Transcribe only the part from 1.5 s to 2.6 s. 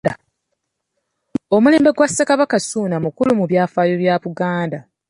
Omulembe gwa Ssekabaka